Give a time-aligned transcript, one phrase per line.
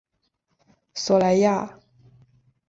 [0.95, 1.77] 索莱亚。